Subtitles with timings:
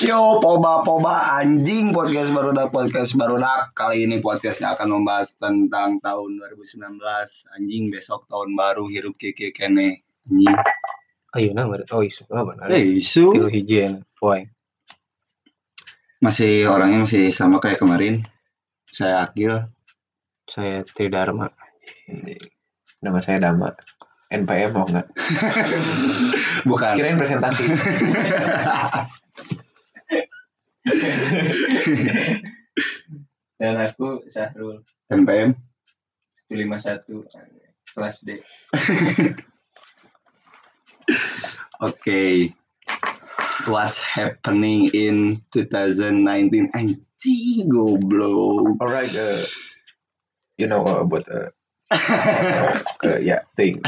[0.00, 5.36] Yo, poba poba anjing podcast baru dak podcast baru dak kali ini podcastnya akan membahas
[5.36, 6.96] tentang tahun 2019
[7.52, 10.56] anjing besok tahun baru hirup keke kene anjing.
[11.36, 11.84] Ayo nah, mari.
[11.92, 12.72] oh isu apa benar?
[12.72, 14.48] Eh isu Tilu hiji ya, poin.
[16.24, 18.24] masih orangnya masih sama kayak kemarin.
[18.88, 19.68] Saya Akil.
[20.48, 21.52] Saya Tridharma.
[23.04, 23.76] Nama saya Dama.
[24.32, 25.12] NPM mau nggak?
[26.72, 26.96] Bukan.
[26.96, 27.68] Kirain presentasi.
[33.60, 34.80] Dan aku Sahrul
[35.12, 35.52] NPM.
[36.48, 37.28] 151
[37.92, 38.40] kelas D.
[41.84, 42.56] Oke.
[43.68, 46.72] What's happening in 2019?
[46.72, 48.80] Anjing goblok.
[48.80, 49.44] Alright, uh,
[50.56, 51.52] you know uh, about uh,
[53.04, 53.82] uh, yeah thing.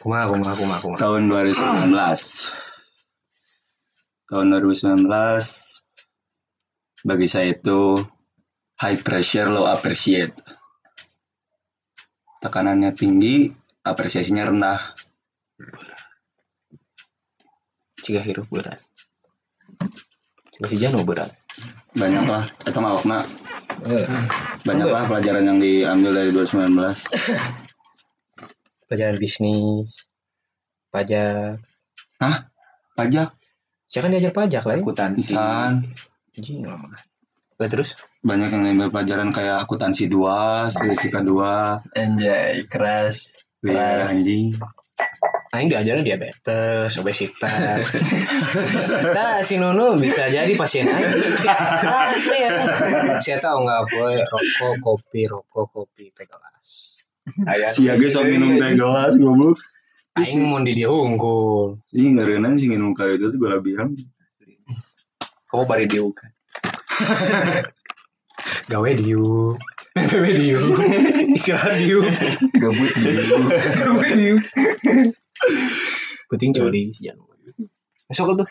[0.00, 0.96] Kumaha kumaha kumaha kumaha.
[0.98, 2.56] tahun 2019
[4.30, 5.10] tahun 2019
[7.02, 7.98] bagi saya itu
[8.78, 10.38] high pressure low appreciate.
[12.38, 13.50] Tekanannya tinggi
[13.82, 14.80] apresiasinya rendah.
[18.00, 18.78] Jika hirup berat.
[20.70, 21.34] Si Jano berat.
[21.90, 22.46] banyak lah.
[22.62, 23.26] Itu malokna
[23.80, 24.04] Eh,
[24.60, 27.00] banyak lah pelajaran yang diambil dari 2019
[28.84, 30.10] pelajaran bisnis,
[30.92, 31.62] pajak.
[32.98, 33.39] pajak
[33.90, 34.82] Saya kan diajar pajak lah ya.
[34.86, 35.34] Akuntansi.
[35.34, 36.94] Anjing lama.
[37.58, 37.92] Terus
[38.24, 43.36] banyak yang diambil pelajaran kayak akuntansi 2, statistika 2, Anjay, keras.
[43.60, 44.56] ya, anjing.
[45.50, 47.82] Aing diajarin diabetes, obesitas.
[49.10, 51.10] Nah, si Nunu bisa jadi pasien Aing.
[52.14, 52.50] Asli ya.
[53.18, 57.02] Saya tahu nggak boleh rokok, kopi, rokok, kopi, teh gelas.
[57.44, 57.68] Ayah.
[57.68, 59.58] Si Age sok minum teh gelas goblok.
[60.18, 61.78] Aing mau di dia unggul.
[61.94, 63.94] Ini ngarenan sih minum kali itu tuh gue bilang
[65.50, 66.30] Kamu bari diu kan?
[68.70, 69.54] Gawe diu.
[69.94, 70.62] PPP diu.
[71.34, 72.00] Istirahat diu.
[72.58, 73.38] gabut gitu.
[73.86, 74.36] Gawe diu.
[76.30, 77.26] Penting coli Jano.
[78.06, 78.48] Besok tuh.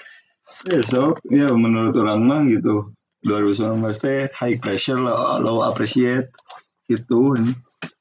[0.68, 2.91] Besok ya menurut orang mah gitu
[3.24, 6.31] 2019 teh high pressure low, low appreciate
[6.88, 7.36] itu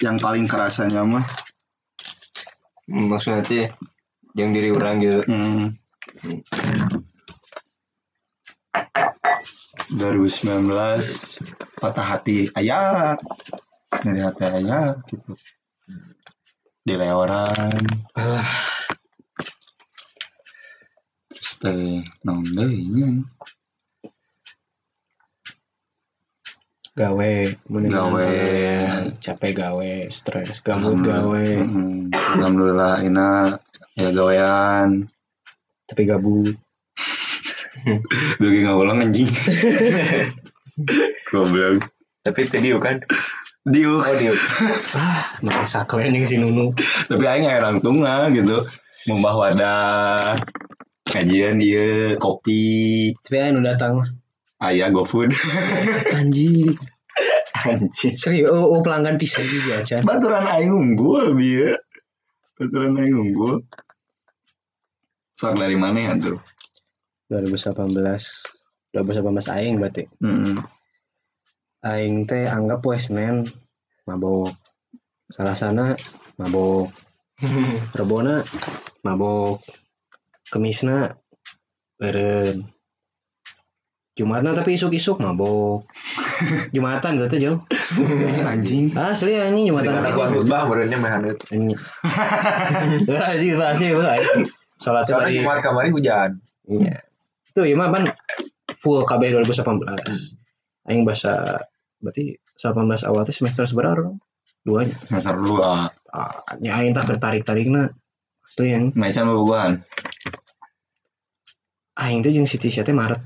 [0.02, 1.26] yang paling kerasanya mah
[2.88, 3.69] Maksudnya teh
[4.32, 5.21] yang diri orang gitu.
[5.28, 5.76] hmm.
[9.88, 10.69] 2019
[11.81, 13.16] patah hati ayah
[13.88, 15.32] dari hati ayah gitu
[16.84, 18.49] di leoran Alah.
[21.32, 23.09] terus teh naon deui nya
[26.98, 27.32] Gawe,
[27.70, 28.26] mending Gawe.
[29.22, 32.10] capek gawe, stres, gabut gawe, Mm-mm.
[32.10, 33.54] alhamdulillah ina
[33.94, 35.06] ya gawean
[35.87, 36.58] tapi gabut.
[38.42, 39.31] Lagi nggak ulang anjing.
[41.31, 41.87] Goblok.
[42.26, 43.00] Tapi itu diu kan?
[43.62, 44.03] Diuk.
[44.03, 44.34] Oh diu.
[44.98, 46.75] Ah, merasa kalian yang si Nunu.
[47.06, 48.66] Tapi aing ngerang tungga gitu.
[49.06, 50.34] Membah wadah.
[51.08, 53.14] Kajian dia kopi.
[53.25, 54.04] Tapi ayo datang.
[54.58, 55.30] Ayah GoFood.
[56.19, 56.74] Anjing.
[57.62, 58.14] Anjing.
[58.19, 60.02] Serius, oh, oh pelanggan pisan juga, Chan.
[60.02, 61.78] Baturan aing unggul dia.
[62.58, 63.62] Baturan aing unggul.
[65.38, 66.42] Sok dari mana ya tuh?
[67.30, 67.94] 2018.
[68.91, 70.04] 2018 aing berarti.
[70.19, 70.58] Mm
[71.86, 73.46] Aing teh anggap we Senin
[74.02, 74.50] mabok.
[75.30, 75.94] Salah sana
[76.34, 76.90] mabok.
[77.94, 78.42] Rebona
[79.06, 79.62] mabok.
[80.50, 81.14] Kemisna
[81.94, 82.66] beren.
[84.18, 85.86] Jumatna tapi isuk-isuk mabok.
[86.74, 87.58] Jumatan gitu jauh.
[88.42, 88.90] Anjing.
[88.98, 91.38] Asli anjing Jumatan Dengan aku khutbah barunya mah hanut.
[91.54, 91.78] Anjing.
[93.30, 93.94] Anjing asli
[94.78, 95.38] Salat Soalnya bari.
[95.38, 96.30] Jumat kemarin hujan.
[96.66, 96.98] Iya.
[97.46, 98.10] Itu ya mah kan
[98.74, 100.90] full KB 2018.
[100.90, 101.62] Aing bahasa
[102.02, 104.18] berarti 18 awal teh semester seberapa dong?
[104.66, 104.94] Duanya.
[105.14, 105.94] Dasar dua.
[106.10, 107.94] Ah, nya aing tak tertarik-tarikna.
[108.43, 109.72] Asli yang Macan bobogohan.
[111.98, 113.19] aing teh jeung Siti Sia teh Maret.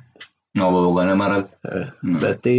[0.52, 1.46] Nggak bobogohan Maret.
[1.64, 1.86] Heeh.
[2.02, 2.16] Hmm.
[2.18, 2.56] Berarti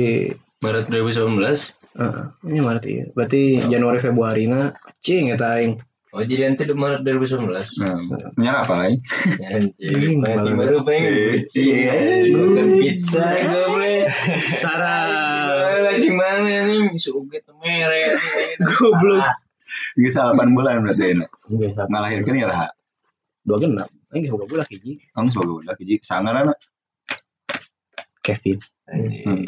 [0.60, 1.78] Maret 2019.
[1.94, 3.06] heeh, ini Maret iya.
[3.14, 5.78] Berarti Januari Februari na cing eta aing.
[6.10, 7.82] Oh jadi nanti di Maret 2019.
[7.82, 7.98] Nah,
[8.38, 8.98] nyara apa lagi?
[9.42, 10.58] Anjir, Hmm, pengen malam.
[10.58, 11.10] baru pengen
[11.54, 11.94] Iya.
[12.34, 14.06] Makan pizza goblok.
[14.58, 15.82] Sarah.
[15.84, 16.94] Lagi mana nih?
[16.98, 18.14] Suget mere.
[18.62, 19.26] Goblok.
[19.94, 21.26] Bisa 8 bulan berarti ini.
[21.50, 21.90] Enggak satu.
[21.90, 22.68] Ngalahirkan ya Raha.
[23.42, 23.90] Dua genap.
[24.14, 25.02] Aing semoga budak hiji.
[25.14, 26.58] Kamu sebagai budak jadi sangar anak.
[28.24, 28.58] Kevin.
[28.90, 29.44] Hmm.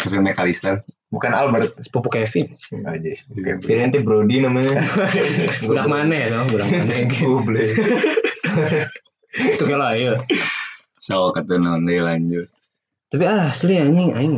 [0.00, 0.80] Kevin McAllister.
[1.12, 1.78] Bukan Albert.
[1.78, 2.56] Sepupu Kevin.
[2.88, 3.28] Aja sih.
[3.30, 3.62] Oke.
[3.62, 4.82] Kira nanti Brody namanya.
[5.68, 6.44] Budak mana ya, tau?
[6.50, 6.94] Budak mana?
[7.14, 7.70] Goblok.
[9.34, 10.12] Itu kalau ayo.
[10.98, 12.48] So kata deui lanjut.
[13.12, 14.34] Tapi asli anjing aing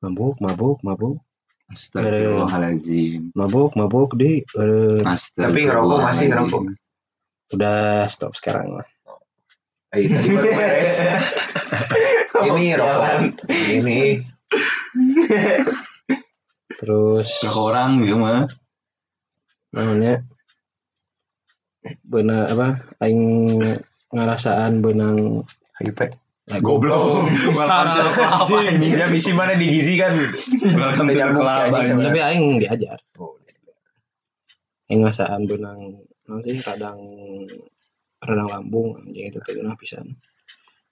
[0.00, 1.20] mabuk mabuk mabuk
[1.68, 3.30] Astagfirullahaladzim.
[3.36, 6.62] mabuk mabuk di eh, Tapi ngerokok masih ngerokok.
[7.54, 8.86] udah stop sekarang lah.
[9.90, 11.02] Ayo tadi baru beres.
[12.46, 13.02] Ini rokok.
[13.50, 14.00] Ini.
[16.78, 18.46] Terus Rokok orang gitu mah.
[19.70, 20.26] namanya
[22.02, 22.68] benang apa
[23.06, 23.22] aing
[24.10, 25.46] ngarasaan benang
[25.78, 26.10] Hype.
[26.58, 27.30] Goblok.
[27.54, 28.98] Welcome to anjing.
[28.98, 30.10] Ya misi mana di gizi kan?
[30.74, 31.70] Welcome to the club
[32.10, 33.38] tapi aing diajar Oh,
[34.90, 36.58] aing ngarasaan benang non sih
[38.20, 40.12] radang lambung anjing itu teh geunah pisan.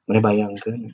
[0.08, 0.88] Mana bayangkeun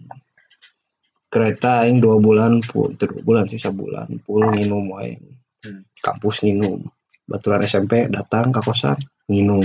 [1.31, 5.19] kereta aing dua bulan pun dua bulan sih sebulan full nginum wae
[5.65, 5.81] Hmm.
[6.05, 6.85] kampus nginum.
[7.25, 9.01] Baturan SMP datang ke kosan
[9.33, 9.65] nginum.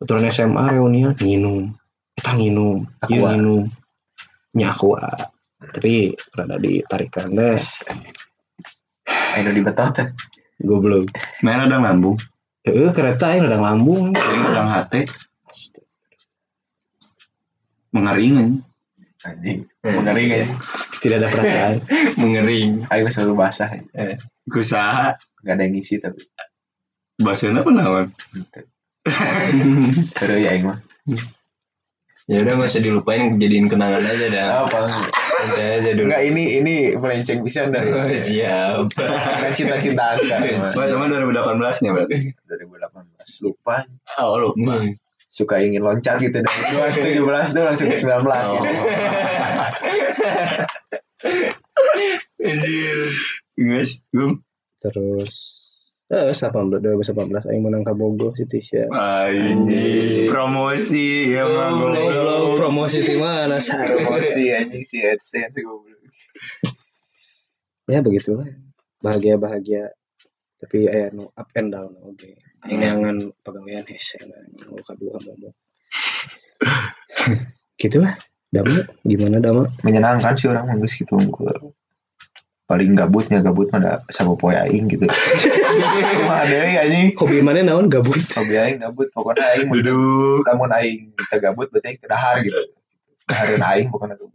[0.00, 1.76] Baturan SMA reunian nginum.
[2.16, 3.36] Kita nginum ieu Aqua.
[3.36, 3.62] nginum.
[4.56, 5.04] Nya aqua
[5.60, 7.52] tapi rada ditarikan deh
[9.36, 10.08] Ayo di betot.
[10.64, 11.12] goblok.
[11.44, 12.16] Main ada lambung.
[12.64, 15.04] Heeh, kereta aing radang lambung Orang hati.
[17.90, 18.62] Mengering.
[19.20, 19.68] Anjing.
[19.84, 20.46] Mengering aja.
[21.00, 21.74] tidak ada perasaan
[22.20, 22.86] Mengering.
[22.88, 23.68] Ayo selalu basah.
[24.48, 25.18] Kusaha.
[25.44, 26.24] Gak ada yang ngisi tapi.
[27.20, 28.06] Bahasanya apa nawan?
[30.16, 30.78] Terus ya Aing mah.
[32.30, 34.46] Ya udah nggak usah dilupain jadiin kenangan aja dah.
[34.64, 34.78] Apa?
[35.10, 36.14] Santai aja dulu.
[36.14, 37.82] Enggak ini ini melenceng bisa dah.
[37.82, 38.86] Oh, siap.
[38.94, 40.38] Kan cinta-cintaan kan.
[40.78, 42.30] Wah, cuma 2018 nya berarti.
[42.46, 43.82] 2018 lupa
[44.22, 44.48] Oh, lu.
[45.30, 47.22] Suka ingin loncat gitu dari 2017
[47.54, 48.60] tuh langsung ke 19 Oh.
[48.60, 48.82] gitu.
[53.54, 54.40] Guys, Gum.
[54.80, 55.30] terus
[56.10, 57.14] eh 18 2018
[57.46, 60.26] aing menang ka Bogor si Tisha Anjing.
[60.26, 62.58] Promosi ya mah goblok.
[62.58, 66.02] promosi di mana Promosi anjing si AdSense goblok.
[67.86, 68.48] ya begitulah
[68.98, 69.94] bahagia bahagia
[70.56, 72.38] tapi aya no up and down oke aing
[72.68, 75.54] neangan pegawaian hese anjing lu kadua ngomong
[77.80, 78.14] gitulah
[78.50, 81.70] Dama gimana Dama Menyenangkan sih orang manggus gitu unggul.
[82.66, 85.06] Paling gabutnya gabut mah da sama poe aing gitu.
[86.18, 87.14] Cuma ada anjing.
[87.18, 90.46] hobi mana naon gabut Hobi aing gabut pokoknya aing Duduk.
[90.46, 92.58] lamun aing kita gabut berarti aing kedahar gitu.
[93.26, 94.26] Dahareun aing bukan aku.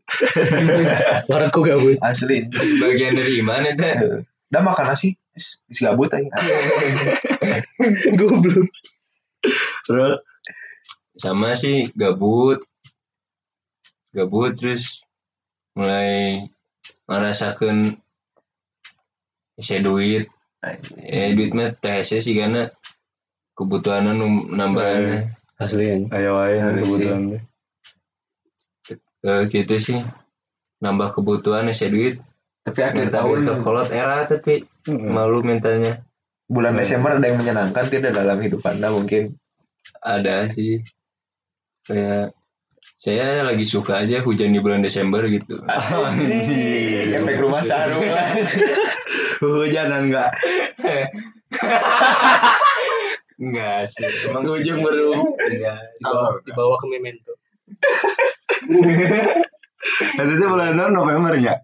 [1.32, 2.48] waraku gabut Asli.
[2.80, 4.24] Bagian dari mana teh?
[4.52, 5.16] Udah makan nasi.
[5.36, 6.32] Geus gabut aing.
[8.20, 8.72] goblok
[9.86, 10.24] Terus
[11.16, 12.60] Sama sih gabut.
[14.16, 15.04] Gabut terus
[15.76, 16.44] mulai
[17.08, 18.00] merasakan
[19.60, 20.28] isi duit.
[21.04, 22.72] Eh duit mah teh sih karena
[23.56, 25.32] kebutuhan nu nambahan.
[25.56, 27.22] asli yang ayo ayo kebutuhan.
[29.24, 30.00] Eh, gitu sih.
[30.84, 32.16] Nambah kebutuhan isi duit.
[32.68, 36.06] Tapi akhir duit ke tahun kolot era tapi malu mintanya.
[36.46, 39.34] bulan Desember ada yang menyenangkan tidak dalam hidup anda mungkin
[40.02, 40.82] Ada sih.
[41.86, 42.34] Kayak
[43.02, 45.58] saya lagi suka aja hujan di bulan Desember gitu.
[45.66, 48.30] Efek rumah sarung lah
[49.42, 50.30] Hujanan enggak?
[53.42, 54.06] Enggak sih.
[54.30, 55.34] Emang Ujung baru.
[55.34, 55.82] enggak.
[56.06, 57.34] Oh, dibawa ke memento
[60.18, 61.58] Itu tuh bulan November ya?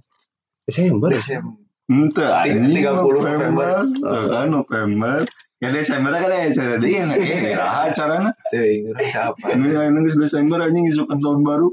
[0.66, 1.61] Desember Desember
[1.92, 3.84] Ente anjing 30 November.
[3.92, 5.18] Tuh kan November.
[5.62, 8.32] Ya Desember kan ya acara dia ya raha acaranya.
[8.50, 11.68] Tuh, ingat siapa Ini yang nunggu Desember anjing isukan tahun baru.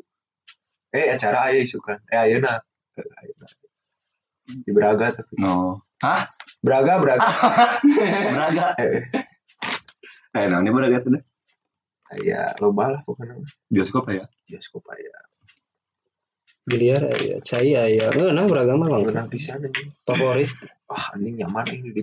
[0.89, 2.65] eh acara ayo isukan eh ayo nak
[4.49, 5.85] di Braga tapi No.
[6.01, 6.33] Hah?
[6.61, 7.29] Braga Braga
[8.33, 8.67] Braga.
[8.81, 9.05] eh
[10.33, 11.25] Eh, nah ini Braga tuh deh.
[12.25, 13.37] ya loba lah pokoknya
[13.69, 14.25] Bioskop ya.
[14.49, 15.13] bioskop aja
[16.69, 19.73] biliar ya cai ya enggak nah beragam mah lengkap benar bisa nih
[20.05, 20.53] favorit.
[20.89, 22.03] Wah anjing nyaman ini di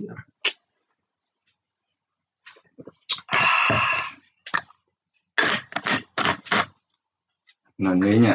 [7.76, 8.32] Nantinya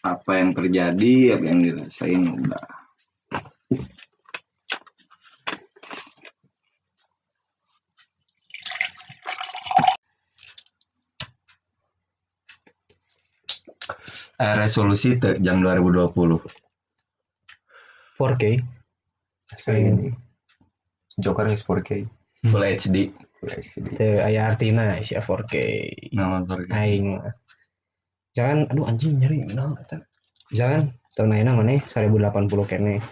[0.00, 2.77] apa yang terjadi, apa yang dirasain udah.
[14.38, 16.14] Eh, resolusi te, jam 2020
[18.14, 18.42] 4K
[19.50, 20.14] Asli ini
[21.18, 22.06] Joker is 4K
[22.46, 23.10] Full HD
[23.98, 25.54] teh aya artina isi 4K
[26.14, 27.34] Nama pergi aing mah.
[28.34, 29.74] jangan aduh anjing nyeri nah
[30.54, 33.02] jangan tahun ayeuna mana 1080 kene.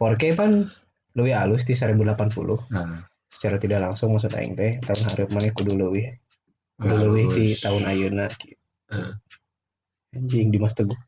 [0.00, 0.64] 4K pan
[1.12, 2.08] lebih halus di 1080
[2.72, 6.08] Nah, secara tidak langsung maksud aing teh tahun hareup mana kudu leuwih
[6.80, 8.59] kudu leuwih di tahun ayeuna gitu.
[8.90, 9.12] Eh.
[10.18, 10.98] Anjing di Mas Teguh.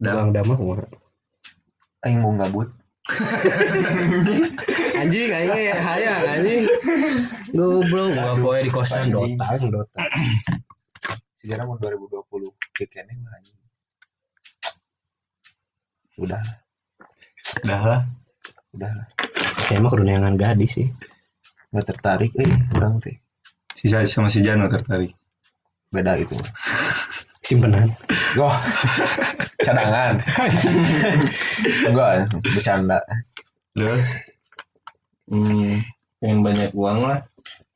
[0.00, 0.84] Bang Dama kumaha?
[2.04, 2.68] Aing mau gabut.
[5.00, 6.64] Anjing aing hayang anjing.
[7.54, 10.08] Goblok gua poe di kosan dotang dotang.
[11.40, 13.60] Sejarah mau 2020 kekene mah anjing.
[16.14, 16.40] Udah,
[17.66, 18.02] Dah lah.
[18.74, 19.06] udah lah.
[19.68, 20.88] Kayak mah kudu neangan gadis sih.
[21.70, 23.23] Nggak tertarik eh orang teh.
[23.84, 25.12] Sisa sama si Jano tertarik.
[25.92, 26.32] Beda itu.
[26.32, 26.48] mah.
[27.44, 27.92] Simpenan.
[28.40, 28.64] Wah,
[29.60, 30.24] cadangan.
[31.84, 32.98] Enggak, bercanda.
[33.76, 34.00] Terus
[35.28, 35.80] Hmm,
[36.20, 37.20] pengen banyak uang lah.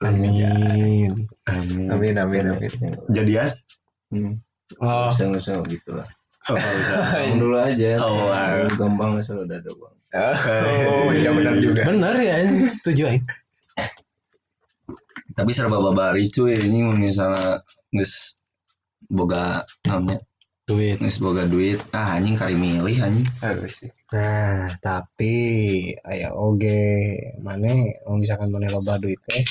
[0.00, 1.28] Amin.
[1.44, 1.88] amin.
[1.92, 2.70] Amin, amin, amin.
[3.12, 3.52] Jadian?
[4.08, 4.40] Hmm,
[4.80, 6.08] Oh, usah usah gitu lah.
[6.48, 6.56] Oh,
[7.36, 8.00] dulu aja.
[8.00, 8.68] Oh, wow.
[8.76, 9.94] gampang asal udah ada uang.
[10.88, 11.84] Oh, iya benar juga.
[11.88, 12.36] bener ya.
[12.80, 13.24] Setuju aing.
[15.36, 17.60] Tapi serba babari cuy ini misalnya
[17.92, 18.36] geus
[19.08, 20.24] boga namanya
[20.68, 21.00] Duit.
[21.00, 23.28] geus boga duit ah anjing kari milih anjing.
[24.12, 25.36] Nah, tapi
[26.04, 27.72] aya oge mana
[28.04, 29.44] mau misalkan mana loba duit teh.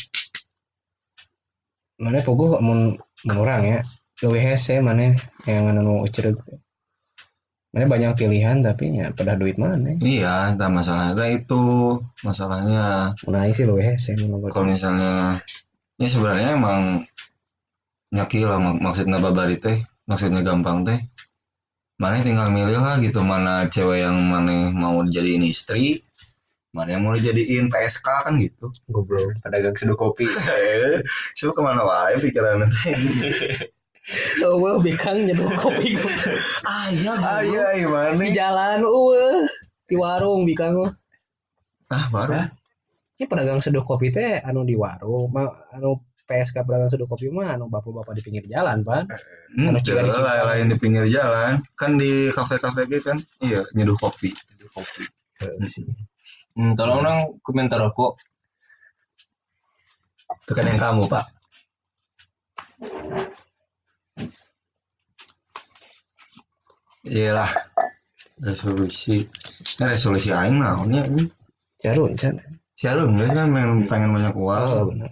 [1.97, 3.81] Mana pogo mun mun urang ya.
[4.21, 5.17] Leuwih hese mana
[5.49, 6.37] yang anu cereg.
[7.73, 9.97] Mana banyak pilihan tapi ya pada duit mana.
[10.01, 15.41] iya tak masalahnya itu masalahnya aing sih leuwih hese mun loba kalau misalnya
[15.97, 16.81] ya sebenarnya emang
[18.13, 20.99] nyaki lah mak maksudnya babari teh maksudnya gampang teh.
[21.97, 26.05] Mana tinggal milih lah gitu mana cewek yang mana mau dijadiin istri
[26.69, 28.69] mana yang mau dijadiin PSK kan gitu.
[28.93, 29.41] Goblok.
[29.41, 30.29] Pedagang seduh kopi.
[31.41, 32.93] coba ke mana wae pikiran nanti
[34.45, 35.99] Oh, well, bikang nyeduh kopi.
[36.69, 39.43] Ah iya Ah iya, gimana di jalan eueuh
[39.87, 40.93] di warung bikang mah.
[41.87, 42.47] ah baru
[43.17, 45.97] Ini pedagang seduh kopi teh anu di warung, mah anu
[46.29, 49.09] PSK pedagang seduh kopi mah anu bapak-bapak di pinggir jalan, Pan.
[49.57, 50.45] Hmm, Anu juga di lah, simpang.
[50.53, 54.29] lain di pinggir jalan kan di kafe-kafe gitu kan iya nyeduh kopi
[54.69, 55.03] Kopi.
[56.53, 58.21] Hmm, tolong dong komentar rokok.
[60.47, 61.25] itu kan yang kamu pak
[67.07, 67.51] iyalah
[68.39, 69.27] resolusi
[69.79, 71.23] resolusi aing naonnya ini
[71.83, 72.41] Jarun, can.
[72.77, 75.11] Siaran enggak kan pengen, pengen banyak Oh, uang benar.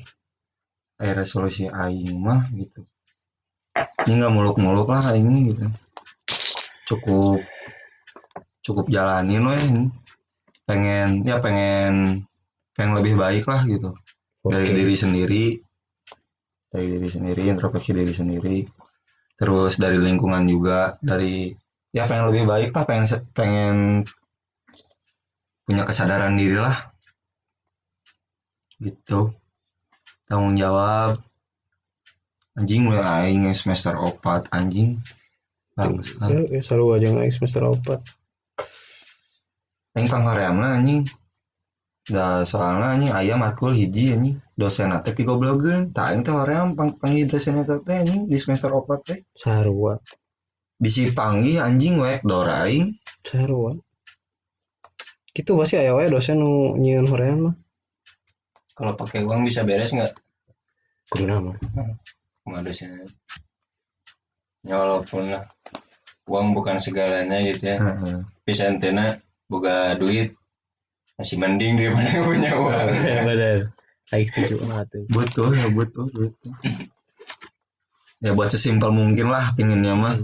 [1.02, 2.86] eh resolusi aing mah gitu.
[4.06, 5.66] Ini nggak muluk-muluk lah aing gitu.
[6.86, 7.42] Cukup
[8.62, 9.84] cukup jalanin ini.
[10.66, 12.26] pengen ya pengen
[12.74, 13.94] pengen lebih baik lah gitu.
[14.46, 14.76] Dari Oke.
[14.78, 15.46] diri sendiri.
[16.70, 18.58] Dari diri sendiri introspeksi diri sendiri.
[19.36, 21.52] Terus dari lingkungan juga dari
[21.92, 23.06] ya pengen lebih baik lah pengen
[23.36, 23.78] pengen
[25.66, 26.95] punya kesadaran diri lah
[28.80, 29.32] gitu.
[30.26, 31.22] Tanggung jawab.
[32.56, 35.04] Anjing mulai aing semester opat anjing.
[35.76, 38.00] Bangsat Ya, ya selalu aja nggak semester opat.
[39.96, 41.04] aing panghoreamna anjing.
[42.08, 44.40] Da soalnya anjing aya matkul hiji anjing.
[44.56, 48.72] Dosen teh pigoblogeun tah aing teh hoream pang panggil dosen eta teh anjing di semester
[48.72, 49.20] opat teh.
[49.36, 50.00] Sarua,
[50.80, 52.96] bisi panggih anjing wek dora aing.
[53.20, 53.76] Sarua.
[55.36, 57.56] Gitu pasti aya wae dosen nu nyieun hoream mah.
[58.76, 60.12] Kalau pakai uang bisa beres nggak?
[61.10, 61.56] Kudu nama.
[62.44, 63.08] Modusnya.
[64.68, 65.48] Ya walaupun lah
[66.28, 67.78] uang bukan segalanya gitu ya.
[67.80, 68.18] Heeh.
[68.44, 69.18] Bisa antena
[69.48, 70.36] boga duit
[71.16, 72.88] masih mending daripada punya uang.
[73.24, 73.60] Benar.
[74.14, 76.54] Aing setuju banget butuh ya butuh butuh
[78.24, 80.22] ya buat sesimpel mungkin lah pinginnya mah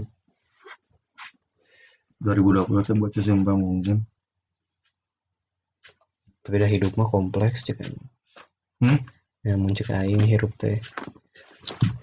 [2.22, 4.06] 2020 tuh buat sesimpel mungkin
[6.42, 7.86] Tapi dah hidup mah kompleks cek.
[8.82, 8.98] Hmm?
[9.46, 10.82] Ya mun cek aing hirup teh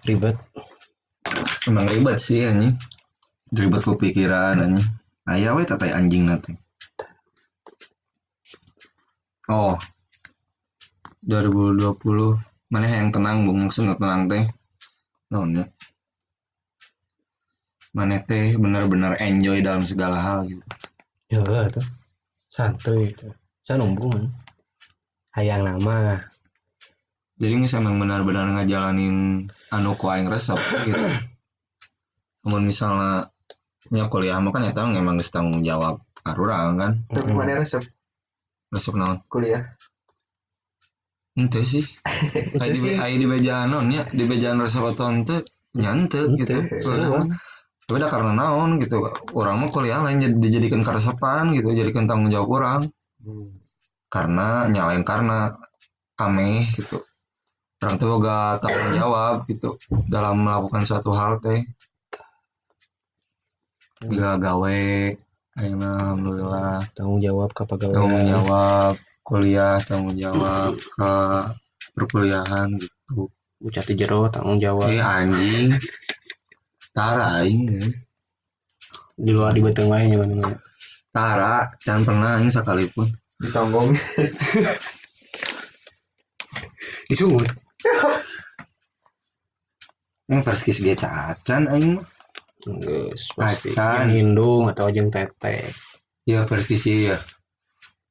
[0.07, 0.39] ribet.
[1.67, 2.73] emang ribet sih anjing
[3.51, 4.87] ribet ku pikiran anjing
[5.27, 6.55] aya we tatai anjing nate
[9.51, 9.75] oh
[11.27, 11.93] 2020
[12.71, 14.43] mana yang tenang bung maksudnya tenang teh
[15.29, 15.69] naonnya
[17.91, 20.63] mana teh benar-benar enjoy dalam segala hal gitu
[21.29, 21.85] Ya tuh.
[22.49, 23.29] Santuy itu.
[23.61, 24.33] Sanumbung.
[25.37, 26.25] Hayang nama.
[27.39, 30.99] Jadi nggak emang benar-benar ngejalanin anu ku aing resep gitu.
[32.43, 33.31] Namun misalnya
[33.95, 36.91] nya kuliah mah kan eta emang geus tanggung jawab arurang kan?
[37.07, 37.87] Tapi mana resep?
[38.75, 39.23] Resep naon?
[39.31, 39.63] Kuliah?
[41.39, 41.87] ente sih.
[42.61, 45.47] Ai di ai di bejaan naon nya di bejaan resep atau ente
[45.79, 46.59] nyante gitu.
[46.59, 47.19] Ente, Soalnya sarua.
[47.23, 47.27] mah,
[47.87, 48.99] tapi dah karena naon gitu.
[49.39, 52.81] Orang mah kuliah lain jadi dijadikan karesepan gitu jadikan tanggung jawab orang.
[54.11, 55.55] Karena nyalain karena
[56.19, 56.99] ameh gitu
[57.79, 59.79] orang tua gak tanggung jawab gitu
[60.11, 61.63] dalam melakukan suatu hal teh.
[64.03, 64.79] Gak gawe
[65.55, 66.83] alhamdulillah.
[66.91, 68.93] Tanggung jawab ke tanggung pegawai jawab
[69.23, 71.11] kuliah tanggung jawab ke
[71.95, 73.31] perkuliahan gitu.
[73.63, 74.91] Ucat di jero tanggung jawab.
[74.91, 75.75] Eh anjing.
[76.91, 77.63] Tara aing
[79.19, 80.55] di luar di beteng wae mana mana
[81.11, 83.91] tara can pernah aing sekalipun Ditonggong.
[87.09, 87.49] disungut
[90.29, 92.03] yang first kiss dia cacan aing
[92.59, 95.71] Geus, pasti yang indung atau jeung tete.
[96.27, 97.23] Iya first kiss iya.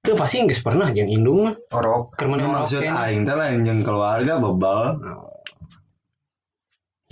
[0.01, 1.55] Itu pasti geus pernah jeung indung mah.
[1.69, 2.17] Orok.
[2.17, 4.97] keur mana maksud maksud aing teh lain jeung keluarga bebal.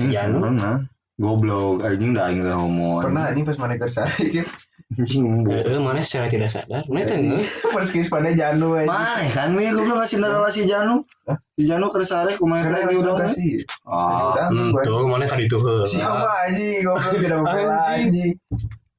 [0.00, 0.40] Yang Janu?
[0.40, 4.44] pernah goblok anjing dah aing teh homo Pernah anjing pas mana kersari gitu.
[4.92, 8.84] anjing bo- Heeh, mana secara tidak sadar mana teh ngeus Pas kis pada Janu anjing.
[8.86, 11.08] Mana kan mi goblok ngasih nara si Janu.
[11.54, 13.16] Si Janu kersare kumaha teh diundang.
[13.22, 13.64] kasih.
[13.82, 15.84] Ah, Hmm, tuh mana kan itu heula.
[15.84, 17.96] Siapa anjing goblok tidak membela Anjing.
[17.96, 18.32] anjing.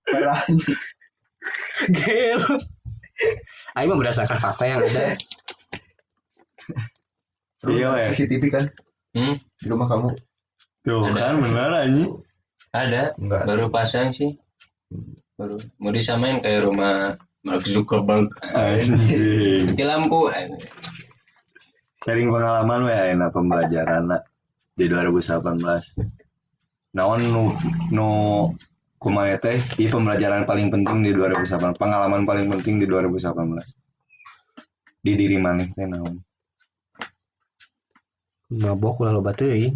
[0.04, 0.78] Bela anjing.
[1.94, 2.42] Gel.
[3.74, 5.14] Ayo mah berdasarkan fakta yang ada.
[7.64, 8.10] Iya, weh.
[8.10, 8.66] CCTV kan
[9.12, 10.14] Hmm, di rumah kamu.
[10.88, 12.24] Tuh kan bener anjing.
[12.72, 13.44] ada Enggak.
[13.44, 14.40] baru pasang sih
[15.36, 19.76] baru mau disamain kayak rumah Mark Zuckerberg Anjing.
[19.76, 20.32] mati lampu
[22.08, 24.08] Sharing pengalaman we ayeuna pembelajaran
[24.80, 25.60] di 2018.
[26.96, 27.52] Naon nu
[27.92, 28.08] nu
[28.96, 35.04] kumaha teh ieu pembelajaran paling penting di 2018, pengalaman paling penting di 2018.
[35.04, 36.16] Di diri maneh teh naon?
[38.56, 39.76] Mabok ulah loba teuing.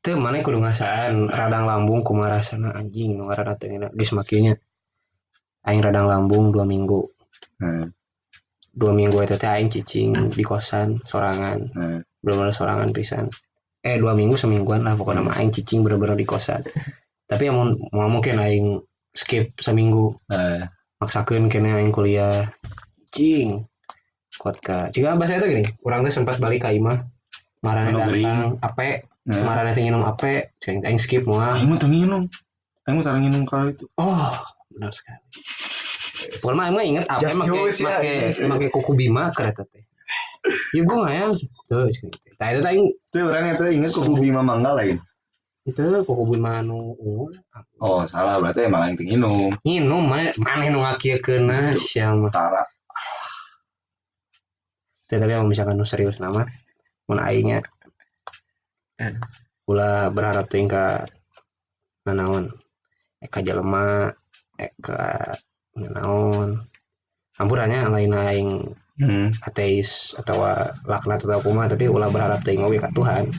[0.00, 4.56] Teu mana kudu ngasaan radang lambung kumaha rasana anjing nu ngaranna teu geus makinya.
[5.68, 7.00] Aing radang lambung dua minggu.
[7.60, 7.84] Nah,
[8.70, 11.58] Dua minggu eta teh aing cicing di kosan sorangan.
[11.74, 11.98] nah.
[12.22, 13.26] Belum ada sorangan pisan.
[13.82, 16.62] Eh dua minggu semingguan lah pokoknya mah aing cicing bener-bener di kosan.
[17.26, 17.60] Tapi yang
[17.92, 20.70] mau, mungkin aing skip seminggu Nah,
[21.02, 22.46] maksakeun kene aing kuliah
[23.10, 23.66] cing
[24.38, 27.02] kuat ka jika bahasa itu gini orang tuh sempat balik ke imah
[27.60, 29.42] datang ape nah.
[29.44, 32.24] marane teh nginum ape cing aing skip moal Aing mah teu nginum.
[32.88, 33.84] Aing mah nginum kali itu.
[34.00, 34.36] oh
[34.72, 35.20] benar sekali
[36.40, 38.44] Pokoknya mah emang inget ape Just make ya, make gitu.
[38.48, 39.84] make kuku bima kereta teh
[40.72, 41.24] ya gue nggak ya
[41.68, 42.08] tuh cing
[42.40, 44.96] tah itu teh aing Teu urang eta inget kuku Bima Mangga lain.
[45.66, 46.96] itu kuku bima nu
[47.82, 49.50] Oh, salah berarti emang aing teu nginum.
[49.66, 52.62] nginum mana mana nu ngakieukeuna sia mah Tara.
[55.10, 56.46] Tapi kalau misalkan nu serius nama
[57.10, 57.66] mun aingnya
[59.70, 61.06] ulah berharap teuing ka
[62.04, 62.50] nanaon.
[63.20, 64.10] Eka jelema
[64.56, 65.34] eka
[65.76, 66.64] nanaon.
[67.38, 68.50] Hampurannya lain aing
[69.00, 69.32] Hmm.
[69.48, 70.44] ateis atau
[70.84, 73.32] laknat atau kumaha tapi ulah berharap teuing oge ka Tuhan.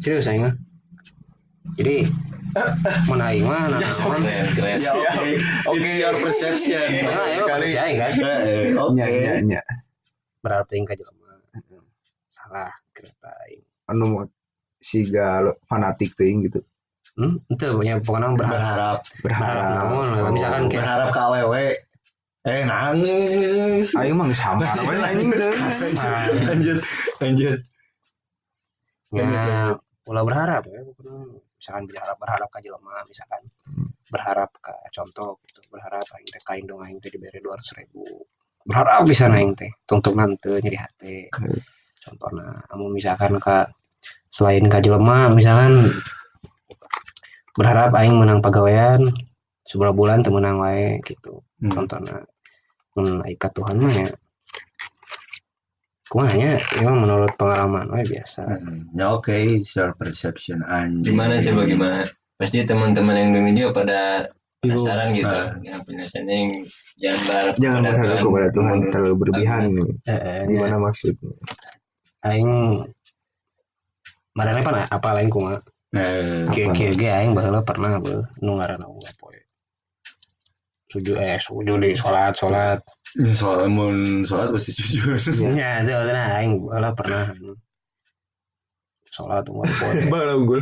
[0.00, 0.54] Serius aing mah?
[1.76, 2.08] Jadi
[3.04, 4.16] mun aing mah nanaon?
[4.24, 4.92] keren keren Ya
[5.68, 5.90] oke.
[6.00, 6.88] Your perception.
[7.04, 8.12] Nah, ya, percaya kan?
[8.16, 8.96] Eh, Oke.
[9.04, 9.60] Nya nya.
[10.40, 11.36] berharap teuing ka jelema
[12.32, 13.60] salah kereta aing.
[13.92, 14.24] Anu
[14.82, 16.60] si gal fanatik teuing gitu.
[17.14, 19.22] hmm itu punya pokoknya berharap Berharap.
[19.22, 21.66] berharap naon misalkan kayak Berharap ke awewe.
[22.42, 23.94] Eh, nangis.
[23.94, 25.54] Aing mah geus hamar we anjing teu.
[26.42, 26.78] Lanjut,
[27.22, 27.58] lanjut.
[29.14, 29.76] ya
[30.08, 33.42] ulah berharap ya pokoknya misalkan berharap berharap ke jelema misalkan
[34.10, 38.02] berharap ke contoh gitu berharap aing teh kain dong aing teh diberi dua ratus ribu
[38.66, 41.14] berharap bisa aing teh tungtung nanti nyari hati
[42.02, 43.56] contohnya amun misalkan ke
[44.28, 45.92] selain ke jelema misalkan
[47.52, 49.00] berharap aing menang pegawaian
[49.64, 51.70] sebulan bulan teu menang wae gitu Hmm.
[51.72, 52.18] contohnya
[53.38, 54.10] ka Tuhan mah ya
[56.10, 61.08] kumanya emang menurut pengalaman we biasa Hmm, Ya oke, your perception anjing.
[61.08, 61.98] gimana coba gimana
[62.36, 64.00] pasti teman-teman yang dengerin juga pada
[64.60, 65.56] penasaran gitu Nah.
[65.62, 66.50] yang penasaran yang
[66.98, 68.26] jangan berharap Jangan kepada berharap Tuhan.
[68.26, 69.62] kepada Tuhan terlalu berlebihan.
[70.04, 71.32] Eh, eh, Gimana maksudnya?
[72.22, 72.50] aing
[74.32, 75.60] marane pan apa lain kumaha
[75.92, 79.36] Eh, Kieu kieu ge aing baheula pernah beuh nu ngaranna unggah poe.
[80.88, 82.80] Sujud eh sujud di salat salat.
[83.20, 85.20] ini soal mun sholat pasti jujur.
[85.52, 87.52] Nya teh maksudna aing baheula pernah anu,
[89.12, 89.92] salat unggah poe.
[90.08, 90.60] Bala unggul.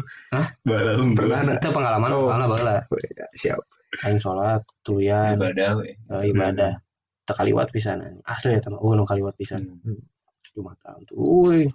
[0.66, 1.52] Barang Pernah ada.
[1.62, 2.26] Itu pengalaman Oh.
[2.26, 2.74] pengalaman baheula.
[3.14, 3.60] Ya, Siap.
[4.02, 5.94] Aing salat tuluyan ibadah we.
[5.94, 6.74] eh, ibadah.
[7.22, 8.02] Teu kaliwat pisan.
[8.26, 8.82] Asli eta mah.
[8.82, 9.62] Oh nu kaliwat pisan.
[10.58, 11.14] Jumatan tuh.
[11.22, 11.70] Uy.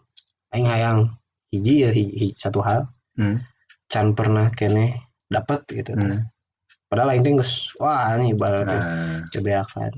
[0.52, 1.08] Aing hayang
[1.56, 2.92] hiji ya hiji, hiji- satu hal.
[3.16, 3.40] Hmm.
[3.88, 5.96] Can pernah kene dapat gitu.
[5.96, 6.28] Hmm.
[6.86, 9.92] Padahal aing teh geus wah ini ibaratnya Nah, kebeakan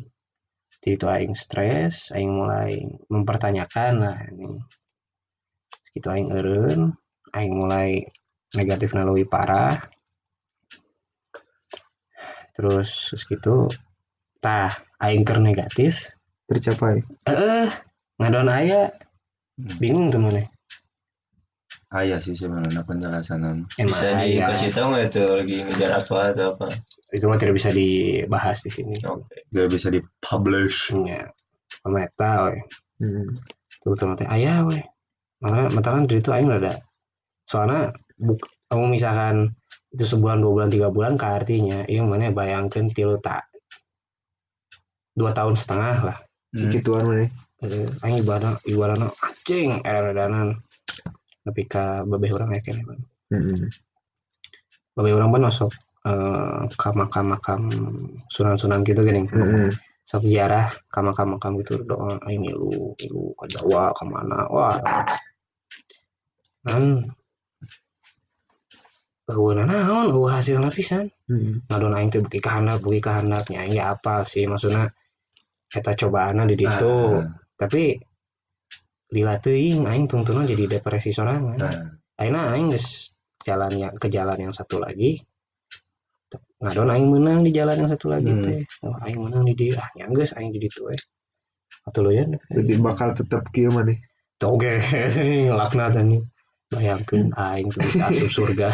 [0.77, 2.79] jadi itu aing stres aing mulai
[3.11, 4.55] mempertanyakan lah ini
[5.91, 6.95] itu aing eureun
[7.35, 8.07] aing mulai
[8.55, 9.75] negatif leuwih parah
[12.55, 13.67] terus terus gitu
[14.39, 16.07] tah aing keur negatif
[16.47, 17.69] tercapai eh
[18.17, 18.89] ngadon aya
[19.57, 19.73] Hmm.
[19.81, 20.21] bingung tuh
[21.87, 26.15] mana Aya sih sebenarnya penjelasan emang Bisa aya dikasih tahu nggak itu lagi ngejar apa
[26.35, 26.67] atau apa?
[27.15, 29.47] itu mah tidak bisa dibahas di sini Oke.
[29.55, 30.91] Gak bisa dipublish.
[31.07, 31.31] ya
[31.79, 32.59] pemeta we
[32.99, 33.31] hmm.
[33.79, 34.83] tuh tuh teh aya we
[35.39, 36.83] makanya makanya dari itu aing ada
[37.47, 39.55] soalnya buk kamu misalkan
[39.95, 43.47] itu sebulan dua bulan tiga bulan ka artinya iya mana bayangkan tilu tak
[45.15, 46.19] dua tahun setengah lah
[46.55, 46.71] Hmm.
[46.71, 50.61] gituan mana Eh, aing ibadah ibadah anjing era danan
[51.47, 52.99] tapi ka babeh orang ya kene Bang.
[53.31, 53.71] hmm.
[54.93, 55.71] babeh orang pun masuk
[56.03, 57.61] eh, ka makam-makam
[58.27, 59.71] sunan-sunan gitu gini Hmm.
[60.07, 64.79] sok ziarah ka makam-makam gitu doa aing ilu ilu ke Jawa ke mana wah
[66.63, 66.83] kan
[69.27, 71.59] Eueuh naon eueuh hasil lapisan Hmm.
[71.67, 74.87] ngadon aing teh beuki ka handap beuki ka handap nya apa sih maksudna
[75.67, 77.99] eta cobaanna di ditu Nah, tapi
[79.07, 81.55] lila teuing aing tungtuna jadi depresi sorangan.
[81.55, 81.73] Nah,
[82.19, 83.11] akhirnya aing geus
[83.43, 85.23] jalan yang ke jalan yang satu lagi.
[86.57, 88.43] Ngadon aing menang di jalan yang satu lagi Hmm.
[88.43, 88.59] teh.
[88.83, 90.95] Oh, aing menang di dia ah aing di ditu we
[91.87, 92.27] atau lo ya.
[92.27, 93.95] Berarti bakal tetap kieu mana
[94.35, 94.81] toge
[95.59, 96.25] laknat anjing
[96.67, 98.69] bayangkeun aing tuh asup surga.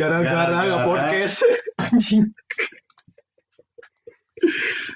[0.00, 0.58] Gara-gara Gara-gara.
[0.64, 1.38] nge-podcast.
[1.76, 2.24] anjing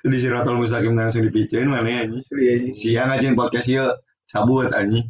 [0.02, 2.72] di Siratul Mustaqim langsung dipiceun mana ya anjing.
[2.74, 3.86] Siang aja podcast ieu
[4.26, 5.06] sabut anjing.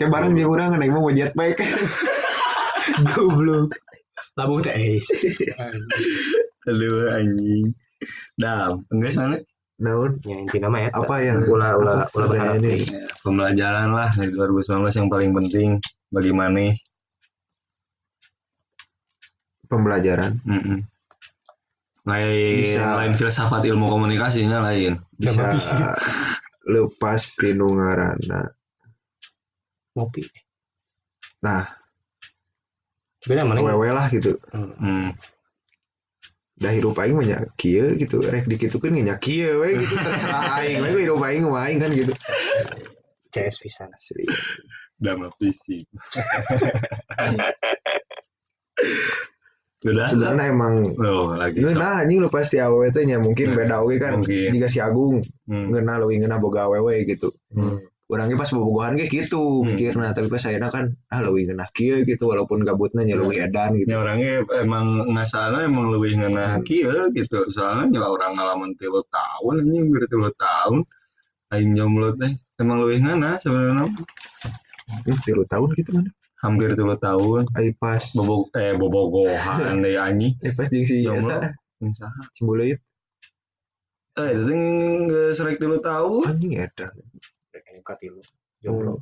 [0.00, 1.60] kayak bareng dia orang naik mau jetpack
[3.12, 3.76] goblok.
[4.40, 4.96] Labuh teh eh,
[6.68, 7.76] Aduh anjing.
[8.38, 9.36] Dam, enggak sana.
[9.78, 10.88] Naon ya inti nama ya.
[10.90, 12.14] Apa yang ulah ulah apa?
[12.16, 12.82] ulah berharap ini?
[12.82, 15.68] Ya, pembelajaran lah dari 2019 yang paling penting.
[16.08, 16.88] Bagi Mane.
[19.68, 20.40] pembelajaran.
[20.48, 20.80] Mm-mm.
[22.08, 22.96] Lain, Bisa.
[22.96, 24.96] lain filsafat ilmu komunikasinya lain.
[25.20, 25.92] bisa bisa.
[26.64, 28.48] lepas tinu ngaranna
[29.92, 30.24] ngopi
[31.40, 31.64] Nah.
[33.24, 35.12] beda mana wewe lah gitu Hmm.
[36.56, 40.80] dah hirup aing mah nya kieu gitu rek dikitukeun nya kieu we gitu terserah aing
[40.80, 42.10] we hirup aing mah aing kan gitu
[43.28, 44.24] CS pisan asli
[44.98, 45.86] Dama fisik.
[49.78, 50.10] Sudah.
[50.10, 51.62] sebenarnya emang Oh, lagi.
[51.62, 54.50] ngeunah anjing lu pasti awewe teh nya mungkin beda oge kan mungkin.
[54.50, 55.70] jika si Agung Hmm.
[55.70, 57.78] ngeunah leuwih ngeunah boga awewe gitu Hmm.
[58.08, 59.70] orangnya pas bobogohan ge gitu Hmm.
[59.70, 63.76] mikirna tapi pas ayeuna kan ah leuwih ngeunah kieu gitu walaupun gabutna nya leuwih edan
[63.76, 66.64] gitu Ya orangnya emang ngasana emang lebih ngena Hmm.
[66.64, 67.46] kieu gitu.
[67.46, 70.78] Soalnya ya orang ngalaman tilu tahun anjing berarti tilu tahun.
[71.48, 73.86] Aing jomblo teh emang lebih ngena sebenarnya
[75.04, 76.10] Ih, tilu tahun gitu mana
[76.42, 77.46] hampir tilu tahun.
[77.58, 80.34] ai pas Bobog eh bobogohan deh anjing.
[80.42, 81.42] eh pas jeung si Jomblo.
[81.82, 82.22] Yang saha?
[84.18, 84.58] Eh, itu teh
[85.06, 86.22] geus rek tilu tahun.
[86.26, 86.90] anjing edan
[87.86, 88.20] katilu
[88.58, 89.00] jomblo.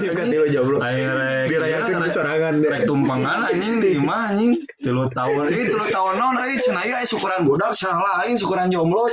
[0.00, 0.76] Juga tilu jomblo.
[0.82, 1.46] Rek.
[1.52, 4.52] Dirayakeun ya, di rek- sorangan rek tumpangan anjing di imah anjing?
[4.82, 5.52] Tilu tahun.
[5.52, 9.06] Ini tilu tahun naon euy cenah ieu aya syukuran bodak cenah lain syukuran jomblo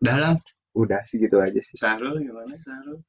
[0.00, 0.38] dalam
[0.80, 1.76] udah sih gitu aja sih.
[1.76, 3.02] Sahrul gimana Sahrul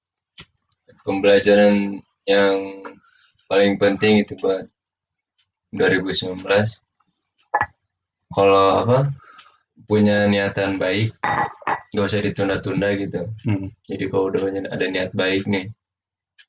[1.03, 2.55] Pembelajaran yang
[3.45, 4.63] paling penting itu buat
[5.75, 6.39] 2019
[8.29, 9.11] kalau apa
[9.85, 11.11] punya niatan baik
[11.91, 13.67] nggak usah ditunda-tunda gitu Hmm.
[13.85, 15.69] jadi kalau udah punya- ada niat baik nih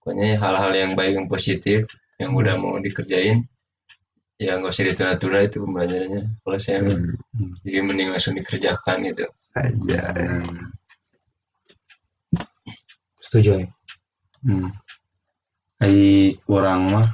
[0.01, 1.85] pokoknya hal-hal yang baik yang positif
[2.17, 3.45] yang udah mau dikerjain
[4.39, 6.81] ya nggak usah ditunda-tunda itu pembelajarannya kalau saya.
[6.85, 7.53] Hmm.
[7.65, 9.25] jadi mending langsung dikerjakan gitu
[9.57, 10.73] aja Hmm.
[13.21, 13.67] setuju ya
[14.45, 14.69] Hmm.
[15.81, 17.09] Ai orang mah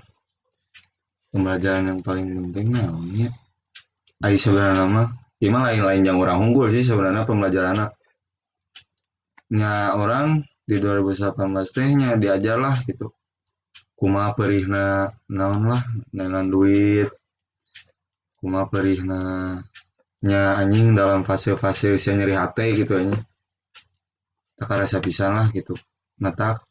[1.31, 3.31] pembelajaran yang paling penting naonnya.
[4.19, 7.95] Ai sebenarnya mah ieu mah lain-lain yang orang unggul sih sebenarnya pembelajaran
[9.51, 13.15] nya orang di 2018 teh nya diajar lah gitu.
[13.95, 17.15] Kumaha perihna naon lah dengan duit.
[18.43, 19.21] Kumaha perihna
[20.27, 23.23] nya anjing dalam fase-fase usia nyeri hati gitu anjing.
[24.59, 25.79] Tak rasa pisan lah gitu.
[26.19, 26.67] Matak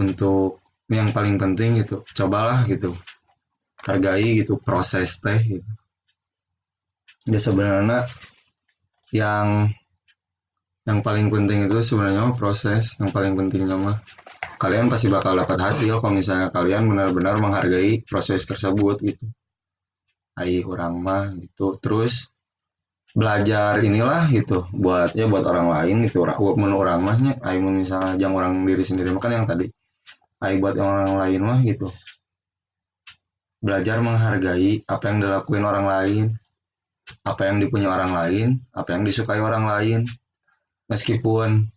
[0.00, 2.92] untuk yang paling penting gitu cobalah gitu.
[3.82, 5.70] Hargai gitu proses teh gitu.
[7.26, 8.06] Ya sebenarnya
[9.14, 9.70] yang
[10.82, 12.94] yang paling penting itu sebenarnya proses.
[12.98, 13.98] Yang paling pentingnya mah
[14.58, 19.26] kalian pasti bakal dapat hasil kalau misalnya kalian benar-benar menghargai proses tersebut gitu.
[20.38, 21.78] Ai orang mah gitu.
[21.82, 22.30] Terus
[23.12, 26.22] belajar inilah gitu buat ya buat orang lain gitu.
[26.22, 29.66] Orang menurut orang mahnya ayo misalnya jangan orang diri sendiri makan yang tadi
[30.42, 31.88] ayo buat orang lain mah gitu.
[33.62, 36.26] Belajar menghargai apa yang dilakuin orang lain
[37.26, 40.00] apa yang dipunya orang lain apa yang disukai orang lain.
[40.90, 41.70] Meskipun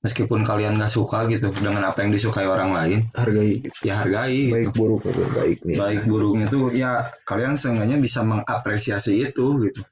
[0.00, 3.60] meskipun kalian gak suka gitu dengan apa yang disukai orang lain hargai.
[3.84, 4.54] ya hargai gitu.
[4.56, 5.76] baik buruk atau baiknya.
[5.76, 9.82] Baik buruknya tuh ya kalian seenggaknya bisa mengapresiasi itu gitu.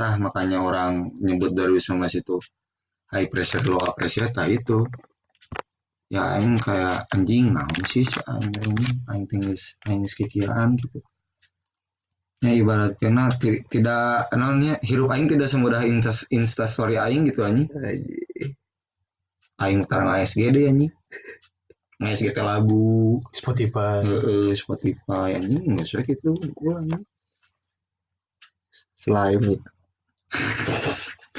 [0.00, 2.36] Nah makanya orang nyebut 2019 itu
[3.12, 4.86] high pressure low appreciate nah itu
[6.14, 10.98] ya aing kayak anjing naon sih si aing ini aing tingis aing geus kikieuan gitu.
[12.44, 14.04] Ya ibarat kena ti- tidak
[14.38, 17.68] naonnya hirup aing tidak semudah insta, insta story aing gitu anjing.
[17.76, 18.52] Anjing.
[19.62, 20.92] aing tarang ASG deh anjing.
[22.06, 22.86] ASG teh lagu
[23.40, 23.96] Spotify.
[24.10, 27.04] Heeh, Spotify anjing nggak usah gitu gua anjing.
[28.96, 29.62] Slime.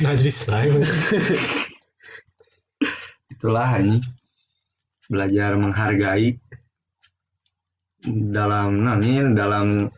[0.02, 0.82] Nah jadi slime.
[3.34, 4.04] Itulah anjing
[5.08, 6.40] belajar menghargai
[8.08, 9.92] dalam nah ini dalam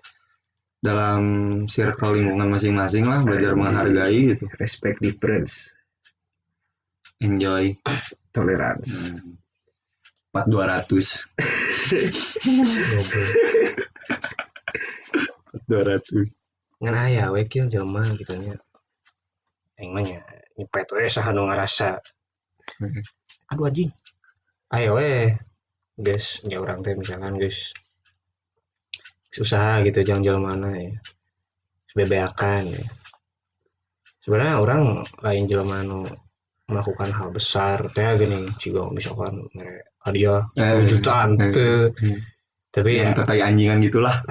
[0.80, 1.22] dalam
[1.68, 4.48] circle lingkungan masing-masing lah belajar menghargai gitu.
[4.58, 5.76] respect difference
[7.20, 7.76] enjoy.
[8.32, 9.12] Tolerance.
[10.32, 11.28] Empat dua ratus.
[15.68, 16.40] Dua ratus.
[16.80, 18.56] Ngan aya we kieu jelema gitu nya.
[19.76, 20.24] Aing mah nya
[20.56, 22.04] nyepet we saha nu ngarasa
[23.50, 23.90] aduh anjing
[24.70, 25.34] ayo we
[25.98, 27.74] guys ya orang teh misalkan guys.
[29.34, 30.94] Usaha gitu jangan jalan mana ya.
[31.98, 32.84] Bebeakan ya.
[34.22, 34.82] Sebenarnya orang
[35.26, 36.06] lain jelema nu
[36.70, 42.20] melakukan hal besar teh gini juga misalkan mere hadiah Eh, jutaan eh, teu eh.
[42.70, 44.22] tapi ya yang tetai anjingan gitulah.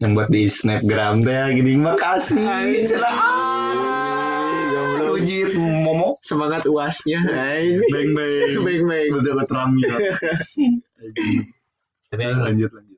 [0.00, 3.37] Yang buat di snapgram teh gini makasih momok
[6.28, 7.80] semangat uasnya hai.
[7.88, 8.60] Beng beng.
[8.60, 9.92] Baik baik udah keteramil
[12.08, 12.96] tapi yang lanjut lanjut.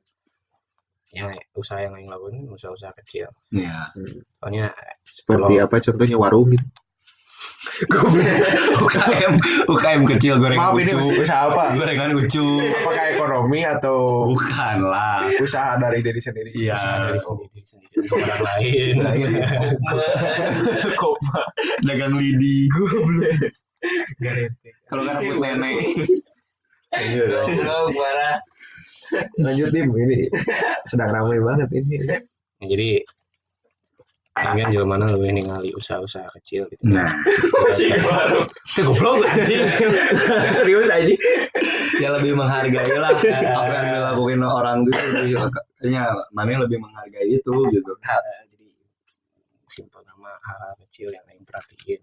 [1.11, 3.27] yang usaha yang aing lakuin usaha-usaha kecil.
[3.51, 3.91] Ya
[4.39, 4.71] soalnya
[5.03, 6.63] seperti apa contohnya warung gitu
[8.81, 9.33] UKM
[9.69, 11.77] UKM kecil gorengan maaf ini ucup usaha apa?
[11.77, 16.49] Gorengan ucup apakah ekonomi atau bukan lah usaha dari diri sendiri?
[16.57, 16.73] Iya.
[16.81, 17.61] Dari sendiri.
[17.61, 17.93] Sendiri.
[18.01, 18.93] Untuk orang lain.
[20.97, 21.39] Koma.
[21.85, 22.65] dagang lidi.
[24.89, 25.75] Kalau kan rambut nenek.
[26.91, 27.23] Iya.
[27.29, 28.37] goblok parah
[29.39, 30.27] lanjut tim ini
[30.89, 31.95] sedang ramai banget ini.
[32.61, 32.89] Jadi
[34.71, 36.87] Jelema mana lebih ningali usaha-usaha kecil gitu.
[36.87, 37.11] nah
[37.67, 38.47] Masih baru.
[38.63, 39.67] Itu goblok anjing.
[40.57, 41.15] serius aja
[41.99, 43.11] ya lebih menghargai lah
[43.59, 48.71] apa yang dilakuin orang itu lebih kayaknya mana lebih menghargai itu gitu Hal- jadi
[49.67, 52.01] simpel nama hal-hal kecil yang aing perhatiin.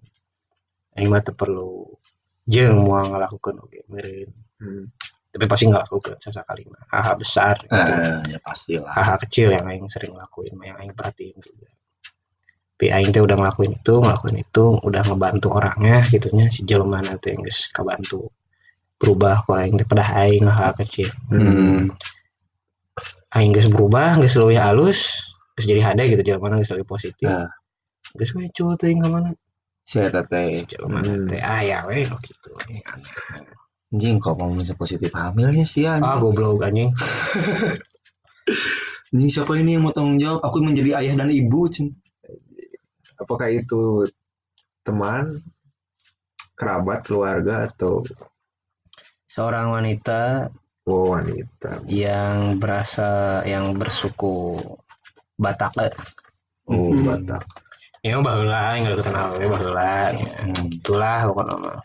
[1.01, 1.97] Aing mah teu perlu
[2.45, 4.31] jeung mau ngelakukan oke meureun.
[4.61, 4.85] Hmm.
[5.33, 6.85] Tapi pasti ngelakukan sesekali mah.
[6.93, 7.73] Hal-hal besar gitu.
[7.73, 11.78] eh, ya pastilah hal-hal kecil yang aing sering lakuin mah, yang aing perhatiin juga tapi
[12.87, 17.43] aing teh udah ngelakuin itu ngelakuin itu udah ngebantu orangnya gitunya si jelema nanti yang
[17.43, 18.31] geus kabantu
[19.03, 21.11] berubah kalau aing teh pada aing hal kecil.
[21.27, 21.91] Hmm.
[23.35, 25.11] aing geus berubah geus leuwih halus
[25.59, 27.27] geus jadi hade gitu jelema geus lebih positif.
[27.27, 27.51] Ah.
[28.14, 29.35] geus we cuy teh ka mana
[29.83, 30.62] saya teh.
[30.71, 31.27] Jelema Hmm.
[31.27, 32.83] teh ah ya we no gitu Anjing,
[33.91, 36.95] anjing kok mau bisa positif hamilnya sih ya ah goblok anjing.
[39.09, 40.45] Anjing siapa ini yang mau tanggung jawab?
[40.45, 41.97] Aku menjadi ayah dan ibu cing
[43.18, 44.07] apakah itu
[44.87, 45.42] teman
[46.59, 48.02] kerabat keluarga atau
[49.31, 50.48] seorang wanita
[50.88, 54.59] oh, wanita yang berasa yang bersuku
[55.38, 55.94] Batak eh.
[56.66, 57.07] oh Hmm.
[57.07, 57.44] batak
[58.02, 60.31] ya baheula yang udah kenal we baheula ya.
[60.42, 60.66] hmm.
[60.83, 61.81] itulah pokoknya mah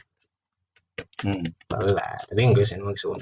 [1.24, 1.40] Hmm.
[1.72, 3.18] tapi enggak sih emang suun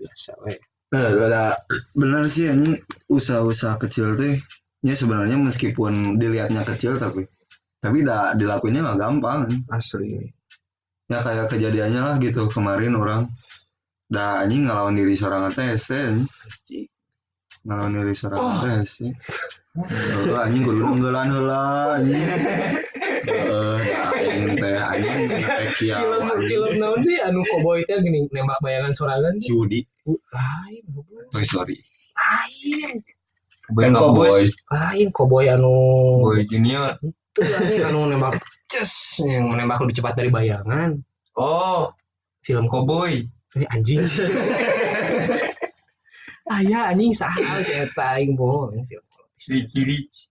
[0.00, 0.58] biasa we
[0.94, 1.58] Eh, ada
[1.98, 2.78] benar sih anjing
[3.10, 4.38] usaha-usaha kecil teh
[4.86, 7.26] ya sebenarnya meskipun dilihatnya kecil tapi
[7.84, 9.44] tapi dah dilakuinnya nggak gampang.
[9.68, 10.32] Asli.
[11.12, 13.28] Ya kayak kejadiannya lah gitu kemarin orang
[14.08, 16.88] dah anjing ngelawan diri seorang tes anjing.
[17.68, 19.04] Ngelawan diri seorang tes
[19.76, 20.40] oh.
[20.40, 22.24] anjing kudu nunggulan heula anjing.
[23.24, 26.80] Heeh, dah anjing teh anjing kiamat anjing.
[26.80, 27.20] naon sih?
[27.20, 29.84] Anu koboy teh gini nembak bayangan sorangan si Udi.
[30.08, 30.84] Lain.
[31.28, 31.76] Toy Story.
[32.16, 32.96] Lain.
[33.76, 35.76] Kan cowboy lain koboy anu
[36.24, 36.96] Boy Junior.
[37.34, 38.38] Itu anjing anu nembak
[38.70, 40.94] ces yang menembak lebih cepat dari bayangan.
[41.34, 41.90] Oh,
[42.46, 43.26] film Cowboy.
[43.58, 44.06] Eh, anjing.
[46.46, 47.10] Ayah anjing.
[47.10, 49.04] Saha si eta aing bohong film
[49.50, 50.30] Ricky Rich.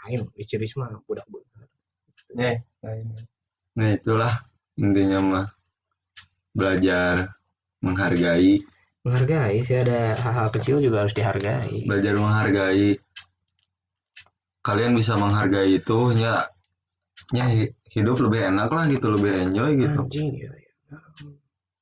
[0.00, 1.68] lain di ciris mah budak bener.
[2.40, 3.12] Eh, lain.
[3.76, 4.32] nah itulah
[4.80, 5.46] intinya mah.
[6.56, 7.36] Belajar
[7.84, 8.64] menghargai.
[9.04, 9.76] Menghargai sih.
[9.76, 11.84] Ada hal-hal kecil juga harus dihargai.
[11.84, 12.96] belajar menghargai
[14.70, 16.46] kalian bisa menghargai itu ya
[17.34, 20.50] ya hi- hidup lebih enak lah gitu lebih enjoy gitu Anjing ya.
[20.54, 20.98] ya.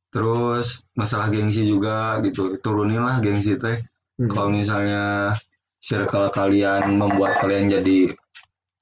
[0.08, 3.78] terus masalah gengsi juga gitu turunin lah gengsi teh
[4.18, 4.26] Hmm.
[4.34, 5.30] kalau misalnya
[5.78, 8.10] circle kalian membuat kalian jadi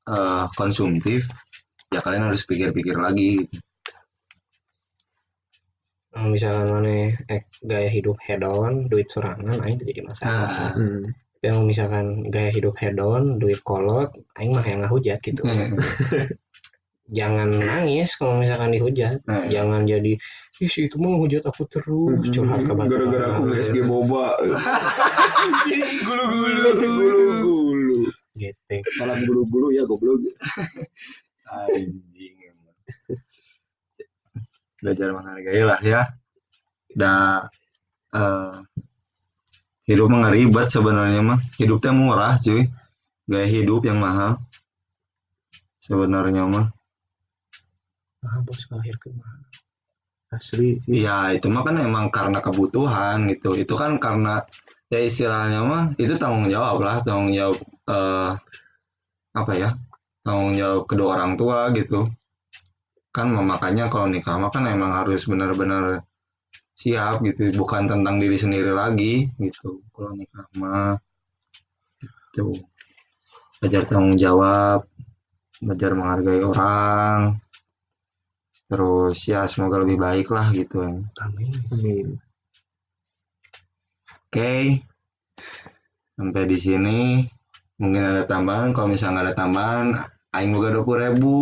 [0.09, 1.29] eh, konsumtif
[1.93, 3.61] ya kalian harus pikir-pikir lagi gitu.
[6.17, 10.49] Misalkan mana eh, gaya hidup hedon, duit sorangan, aing tuh jadi masalah.
[10.49, 10.73] Nah.
[10.73, 11.05] Hmm.
[11.45, 15.45] Yang misalkan gaya hidup hedon, duit kolot, aing mah yang ngehujat gitu.
[17.07, 19.23] Jangan nangis kalau misalkan dihujat.
[19.31, 20.19] Nah, Jangan jadi,
[20.59, 24.27] ih itu mah hujat aku terus, curhat ke batu gara-gara aku bara." nge-SG boba.
[26.07, 26.63] Gulu-gulu.
[26.83, 28.01] Gulu-gulu.
[28.37, 28.77] Gitu.
[28.99, 30.19] salam gulu-gulu ya goblok.
[31.47, 32.37] Anjing
[34.81, 36.03] belajar menghargai lah ya.
[36.95, 37.49] Dah
[38.15, 38.55] eh,
[39.87, 41.39] hidup mah ribet sebenarnya mah.
[41.57, 42.67] Hidup teh murah cuy.
[43.27, 44.43] Gaya hidup yang mahal.
[45.79, 46.67] Sebenarnya mah.
[48.27, 49.47] Ah, bos lahir ke mana?
[50.27, 51.07] asli sih.
[51.07, 53.55] ya itu mah kan emang karena kebutuhan gitu.
[53.55, 54.43] Itu kan karena
[54.91, 56.97] ya istilahnya mah itu tanggung jawab lah.
[57.07, 58.31] Tanggung jawab eh,
[59.39, 59.71] apa ya?
[60.27, 62.11] Tanggung jawab kedua orang tua gitu.
[63.15, 66.03] Kan makanya kalau nikah mah kan emang harus benar-benar
[66.81, 69.15] siap gitu bukan tentang diri sendiri lagi
[69.47, 69.69] gitu.
[69.95, 70.95] Kalau nikah mah
[72.31, 72.47] itu
[73.59, 74.81] belajar tanggung jawab
[75.65, 77.21] belajar menghargai orang.
[78.71, 80.83] Terus ya semoga lebih baik lah gitu
[81.25, 81.55] Amin.
[81.75, 82.07] amin.
[84.27, 84.53] Oke,
[86.17, 87.01] sampai di sini.
[87.81, 88.73] Mungkin ada tambahan.
[88.75, 89.87] Kalau misalnya nggak ada tambahan,
[90.37, 91.37] aing buka dua puluh ribu,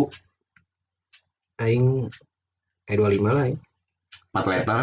[1.63, 1.87] Aing
[2.91, 3.57] eh 25 lah ya.
[4.35, 4.81] Empat letter.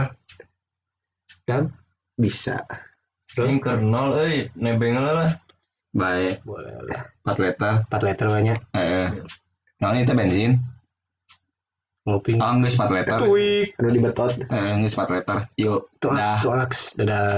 [2.17, 2.57] bisa
[3.37, 5.29] Ini ke nol, eh, nebeng lah.
[5.93, 7.05] Baik, Boleh lah.
[7.21, 7.73] empat letter.
[7.85, 8.59] 4 liter banyak.
[8.73, 9.09] Eh,
[9.77, 10.57] nah ini teh bensin.
[12.09, 12.41] Ngopi.
[12.41, 13.19] Oh, nggak empat letter.
[13.21, 15.39] tweet anu di betot Eh, nggak empat letter.
[15.61, 16.37] Yuk, Tuaks, dah.
[16.41, 16.81] tuaks.
[16.97, 17.25] Dadah.